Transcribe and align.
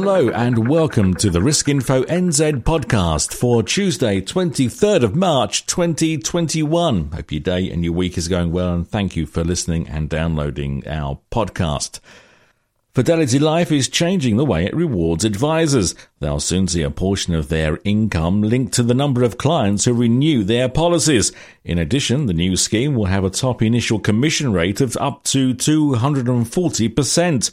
Hello 0.00 0.30
and 0.30 0.68
welcome 0.68 1.12
to 1.14 1.28
the 1.28 1.42
Risk 1.42 1.68
Info 1.68 2.04
NZ 2.04 2.62
podcast 2.62 3.34
for 3.34 3.64
Tuesday, 3.64 4.20
23rd 4.20 5.02
of 5.02 5.16
March 5.16 5.66
2021. 5.66 7.10
Hope 7.10 7.32
your 7.32 7.40
day 7.40 7.68
and 7.68 7.82
your 7.82 7.94
week 7.94 8.16
is 8.16 8.28
going 8.28 8.52
well 8.52 8.74
and 8.74 8.86
thank 8.88 9.16
you 9.16 9.26
for 9.26 9.42
listening 9.42 9.88
and 9.88 10.08
downloading 10.08 10.86
our 10.86 11.18
podcast. 11.32 11.98
Fidelity 12.94 13.40
Life 13.40 13.72
is 13.72 13.88
changing 13.88 14.36
the 14.36 14.44
way 14.44 14.64
it 14.66 14.74
rewards 14.74 15.24
advisors. 15.24 15.96
They'll 16.20 16.38
soon 16.38 16.68
see 16.68 16.82
a 16.82 16.90
portion 16.90 17.34
of 17.34 17.48
their 17.48 17.80
income 17.82 18.40
linked 18.42 18.74
to 18.74 18.84
the 18.84 18.94
number 18.94 19.24
of 19.24 19.36
clients 19.36 19.84
who 19.84 19.94
renew 19.94 20.44
their 20.44 20.68
policies. 20.68 21.32
In 21.64 21.76
addition, 21.76 22.26
the 22.26 22.32
new 22.32 22.54
scheme 22.54 22.94
will 22.94 23.06
have 23.06 23.24
a 23.24 23.30
top 23.30 23.62
initial 23.62 23.98
commission 23.98 24.52
rate 24.52 24.80
of 24.80 24.96
up 24.98 25.24
to 25.24 25.54
240%. 25.54 27.50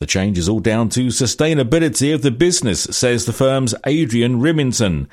The 0.00 0.06
change 0.06 0.38
is 0.38 0.48
all 0.48 0.60
down 0.60 0.90
to 0.90 1.06
sustainability 1.06 2.14
of 2.14 2.22
the 2.22 2.30
business, 2.30 2.84
says 2.84 3.26
the 3.26 3.32
firm's 3.32 3.74
Adrian 3.84 4.40
Rimmington. 4.40 5.08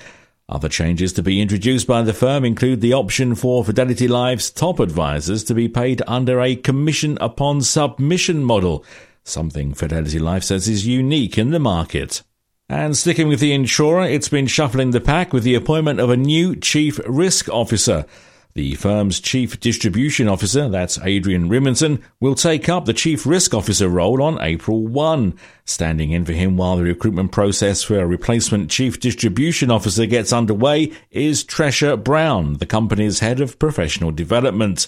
Other 0.47 0.69
changes 0.69 1.11
to 1.13 1.23
be 1.23 1.41
introduced 1.41 1.87
by 1.87 2.03
the 2.03 2.13
firm 2.13 2.45
include 2.45 2.81
the 2.81 2.93
option 2.93 3.33
for 3.33 3.65
Fidelity 3.65 4.07
Life's 4.07 4.51
top 4.51 4.79
advisors 4.79 5.43
to 5.45 5.55
be 5.55 5.67
paid 5.67 6.03
under 6.05 6.39
a 6.39 6.55
commission 6.55 7.17
upon 7.19 7.61
submission 7.61 8.43
model, 8.43 8.85
something 9.23 9.73
Fidelity 9.73 10.19
Life 10.19 10.43
says 10.43 10.67
is 10.67 10.85
unique 10.85 11.39
in 11.39 11.49
the 11.49 11.59
market. 11.59 12.21
And 12.69 12.95
sticking 12.95 13.27
with 13.27 13.39
the 13.39 13.53
insurer, 13.53 14.03
it's 14.03 14.29
been 14.29 14.45
shuffling 14.45 14.91
the 14.91 15.01
pack 15.01 15.33
with 15.33 15.43
the 15.43 15.55
appointment 15.55 15.99
of 15.99 16.11
a 16.11 16.17
new 16.17 16.55
chief 16.55 16.99
risk 17.07 17.49
officer. 17.49 18.05
The 18.55 18.75
firm's 18.75 19.19
chief 19.19 19.59
distribution 19.59 20.29
officer, 20.29 20.69
that's 20.69 20.97
Adrian 20.99 21.49
Rimmington, 21.49 22.01
will 22.21 22.35
take 22.35 22.69
up 22.69 22.85
the 22.85 22.93
chief 22.93 23.25
risk 23.25 23.53
officer 23.53 23.89
role 23.89 24.23
on 24.23 24.41
April 24.41 24.87
1. 24.87 25.37
Standing 25.65 26.11
in 26.11 26.23
for 26.23 26.31
him 26.31 26.55
while 26.55 26.77
the 26.77 26.83
recruitment 26.83 27.33
process 27.33 27.83
for 27.83 27.99
a 27.99 28.07
replacement 28.07 28.71
chief 28.71 28.97
distribution 29.01 29.69
officer 29.69 30.05
gets 30.05 30.31
underway 30.31 30.93
is 31.11 31.43
Tresha 31.43 32.01
Brown, 32.01 32.53
the 32.53 32.65
company's 32.65 33.19
head 33.19 33.41
of 33.41 33.59
professional 33.59 34.11
development. 34.11 34.87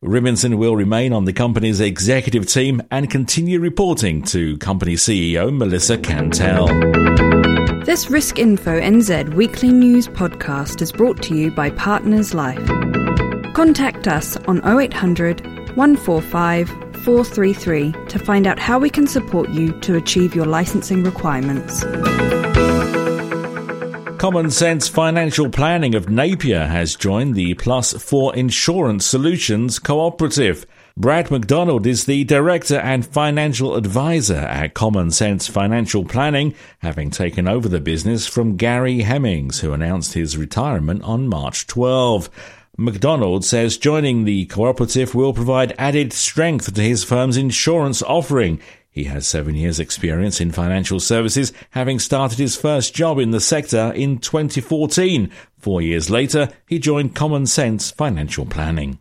Rimmington 0.00 0.56
will 0.56 0.76
remain 0.76 1.12
on 1.12 1.24
the 1.24 1.32
company's 1.32 1.80
executive 1.80 2.46
team 2.46 2.80
and 2.92 3.10
continue 3.10 3.58
reporting 3.58 4.22
to 4.26 4.56
company 4.58 4.94
CEO 4.94 5.52
Melissa 5.52 5.98
Cantwell. 5.98 6.68
This 7.84 8.10
Risk 8.10 8.38
Info 8.38 8.78
NZ 8.78 9.34
weekly 9.34 9.72
news 9.72 10.06
podcast 10.06 10.82
is 10.82 10.92
brought 10.92 11.20
to 11.24 11.34
you 11.34 11.50
by 11.50 11.70
Partners 11.70 12.32
Life. 12.32 12.87
Contact 13.58 14.06
us 14.06 14.36
on 14.46 14.58
0800 14.64 15.44
145 15.76 16.68
433 16.68 17.92
to 18.06 18.16
find 18.16 18.46
out 18.46 18.56
how 18.56 18.78
we 18.78 18.88
can 18.88 19.04
support 19.04 19.50
you 19.50 19.72
to 19.80 19.96
achieve 19.96 20.32
your 20.32 20.46
licensing 20.46 21.02
requirements. 21.02 21.82
Common 24.18 24.52
Sense 24.52 24.86
Financial 24.86 25.50
Planning 25.50 25.96
of 25.96 26.08
Napier 26.08 26.66
has 26.66 26.94
joined 26.94 27.34
the 27.34 27.54
Plus 27.54 27.92
4 27.94 28.36
Insurance 28.36 29.04
Solutions 29.04 29.80
Cooperative. 29.80 30.64
Brad 30.96 31.28
McDonald 31.28 31.84
is 31.84 32.04
the 32.04 32.22
Director 32.24 32.76
and 32.76 33.04
Financial 33.04 33.74
Advisor 33.74 34.36
at 34.36 34.74
Common 34.74 35.10
Sense 35.10 35.48
Financial 35.48 36.04
Planning, 36.04 36.54
having 36.78 37.10
taken 37.10 37.48
over 37.48 37.68
the 37.68 37.80
business 37.80 38.24
from 38.24 38.56
Gary 38.56 39.00
Hemmings, 39.00 39.60
who 39.60 39.72
announced 39.72 40.14
his 40.14 40.36
retirement 40.36 41.02
on 41.02 41.26
March 41.26 41.66
12. 41.66 42.30
McDonald 42.80 43.44
says 43.44 43.76
joining 43.76 44.24
the 44.24 44.46
cooperative 44.46 45.12
will 45.12 45.32
provide 45.34 45.74
added 45.76 46.12
strength 46.12 46.72
to 46.72 46.80
his 46.80 47.02
firm's 47.02 47.36
insurance 47.36 48.04
offering. 48.04 48.60
He 48.88 49.04
has 49.04 49.26
seven 49.26 49.56
years' 49.56 49.80
experience 49.80 50.40
in 50.40 50.52
financial 50.52 51.00
services, 51.00 51.52
having 51.70 51.98
started 51.98 52.38
his 52.38 52.54
first 52.54 52.94
job 52.94 53.18
in 53.18 53.32
the 53.32 53.40
sector 53.40 53.92
in 53.96 54.18
2014. 54.18 55.28
Four 55.58 55.82
years 55.82 56.08
later, 56.08 56.50
he 56.68 56.78
joined 56.78 57.16
Common 57.16 57.46
Sense 57.46 57.90
Financial 57.90 58.46
Planning. 58.46 59.00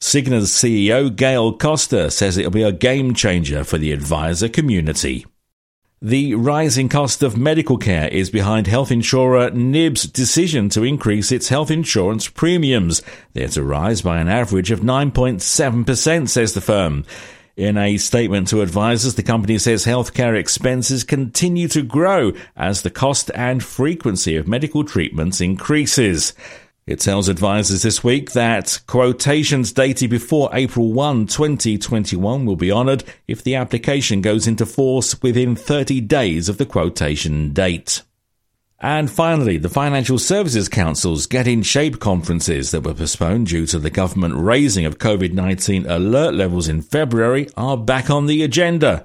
Cigna's 0.00 0.50
CEO 0.50 1.14
Gail 1.14 1.58
Costa 1.58 2.10
says 2.10 2.38
it'll 2.38 2.50
be 2.50 2.62
a 2.62 2.72
game 2.72 3.12
changer 3.12 3.64
for 3.64 3.76
the 3.76 3.92
advisor 3.92 4.48
community. 4.48 5.26
The 6.02 6.34
rising 6.34 6.90
cost 6.90 7.22
of 7.22 7.38
medical 7.38 7.78
care 7.78 8.08
is 8.08 8.28
behind 8.28 8.66
health 8.66 8.92
insurer 8.92 9.50
NIB's 9.50 10.02
decision 10.02 10.68
to 10.70 10.84
increase 10.84 11.32
its 11.32 11.48
health 11.48 11.70
insurance 11.70 12.28
premiums. 12.28 13.02
They're 13.32 13.48
to 13.48 13.62
rise 13.62 14.02
by 14.02 14.18
an 14.18 14.28
average 14.28 14.70
of 14.70 14.80
9.7%, 14.80 16.28
says 16.28 16.52
the 16.52 16.60
firm. 16.60 17.06
In 17.56 17.78
a 17.78 17.96
statement 17.96 18.48
to 18.48 18.60
advisors, 18.60 19.14
the 19.14 19.22
company 19.22 19.56
says 19.56 19.86
healthcare 19.86 20.38
expenses 20.38 21.02
continue 21.02 21.66
to 21.68 21.82
grow 21.82 22.32
as 22.54 22.82
the 22.82 22.90
cost 22.90 23.30
and 23.34 23.64
frequency 23.64 24.36
of 24.36 24.46
medical 24.46 24.84
treatments 24.84 25.40
increases. 25.40 26.34
It 26.86 27.00
tells 27.00 27.28
advisors 27.28 27.82
this 27.82 28.04
week 28.04 28.30
that 28.32 28.80
quotations 28.86 29.72
dated 29.72 30.08
before 30.08 30.50
April 30.52 30.92
1, 30.92 31.26
2021 31.26 32.46
will 32.46 32.54
be 32.54 32.70
honoured 32.70 33.02
if 33.26 33.42
the 33.42 33.56
application 33.56 34.20
goes 34.20 34.46
into 34.46 34.64
force 34.64 35.20
within 35.20 35.56
30 35.56 36.00
days 36.02 36.48
of 36.48 36.58
the 36.58 36.64
quotation 36.64 37.52
date. 37.52 38.02
And 38.78 39.10
finally, 39.10 39.56
the 39.56 39.68
Financial 39.68 40.16
Services 40.16 40.68
Council's 40.68 41.26
Get 41.26 41.48
in 41.48 41.64
Shape 41.64 41.98
conferences 41.98 42.70
that 42.70 42.82
were 42.82 42.94
postponed 42.94 43.48
due 43.48 43.66
to 43.66 43.80
the 43.80 43.90
government 43.90 44.36
raising 44.36 44.86
of 44.86 44.98
COVID 44.98 45.32
19 45.32 45.86
alert 45.86 46.34
levels 46.34 46.68
in 46.68 46.82
February 46.82 47.48
are 47.56 47.76
back 47.76 48.10
on 48.10 48.26
the 48.26 48.44
agenda. 48.44 49.04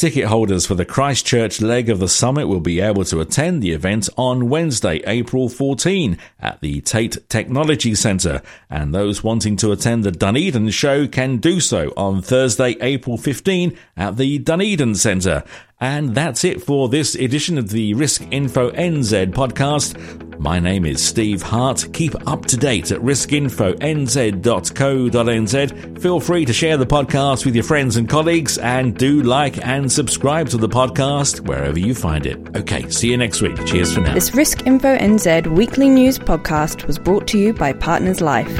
Ticket 0.00 0.24
holders 0.24 0.64
for 0.64 0.74
the 0.74 0.86
Christchurch 0.86 1.60
leg 1.60 1.90
of 1.90 1.98
the 1.98 2.08
summit 2.08 2.48
will 2.48 2.60
be 2.60 2.80
able 2.80 3.04
to 3.04 3.20
attend 3.20 3.62
the 3.62 3.72
event 3.72 4.08
on 4.16 4.48
Wednesday, 4.48 5.02
April 5.06 5.50
14 5.50 6.16
at 6.40 6.58
the 6.62 6.80
Tait 6.80 7.28
Technology 7.28 7.94
Centre, 7.94 8.40
and 8.70 8.94
those 8.94 9.22
wanting 9.22 9.56
to 9.56 9.72
attend 9.72 10.02
the 10.02 10.10
Dunedin 10.10 10.70
show 10.70 11.06
can 11.06 11.36
do 11.36 11.60
so 11.60 11.92
on 11.98 12.22
Thursday, 12.22 12.78
April 12.80 13.18
15 13.18 13.76
at 13.94 14.16
the 14.16 14.38
Dunedin 14.38 14.94
Centre. 14.94 15.44
And 15.78 16.14
that's 16.14 16.44
it 16.44 16.62
for 16.62 16.88
this 16.88 17.14
edition 17.14 17.58
of 17.58 17.68
the 17.68 17.92
Risk 17.92 18.22
Info 18.30 18.70
NZ 18.70 19.34
podcast. 19.34 20.29
My 20.40 20.58
name 20.58 20.84
is 20.86 21.04
Steve 21.04 21.42
Hart. 21.42 21.86
Keep 21.92 22.26
up 22.26 22.46
to 22.46 22.56
date 22.56 22.90
at 22.92 23.00
riskinfonz.co.nz. 23.00 26.00
Feel 26.00 26.18
free 26.18 26.46
to 26.46 26.52
share 26.54 26.78
the 26.78 26.86
podcast 26.86 27.44
with 27.44 27.54
your 27.54 27.64
friends 27.64 27.96
and 27.96 28.08
colleagues 28.08 28.56
and 28.56 28.96
do 28.96 29.22
like 29.22 29.62
and 29.66 29.92
subscribe 29.92 30.48
to 30.48 30.56
the 30.56 30.66
podcast 30.66 31.46
wherever 31.46 31.78
you 31.78 31.94
find 31.94 32.24
it. 32.24 32.38
Okay, 32.56 32.88
see 32.88 33.10
you 33.10 33.18
next 33.18 33.42
week. 33.42 33.54
Cheers 33.66 33.92
for 33.92 34.00
now. 34.00 34.14
This 34.14 34.34
Risk 34.34 34.66
Info 34.66 34.96
NZ 34.96 35.54
weekly 35.54 35.90
news 35.90 36.18
podcast 36.18 36.86
was 36.86 36.98
brought 36.98 37.28
to 37.28 37.38
you 37.38 37.52
by 37.52 37.74
Partners 37.74 38.22
Life. 38.22 38.56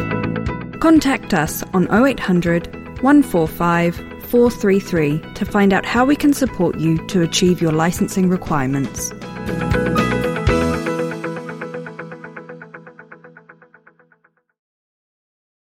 Contact 0.80 1.32
us 1.32 1.62
on 1.72 1.90
0800 1.90 2.66
145 3.02 3.96
433 3.96 5.18
to 5.32 5.46
find 5.46 5.72
out 5.72 5.86
how 5.86 6.04
we 6.04 6.14
can 6.14 6.34
support 6.34 6.78
you 6.78 6.98
to 7.06 7.22
achieve 7.22 7.62
your 7.62 7.72
licensing 7.72 8.28
requirements. 8.28 9.14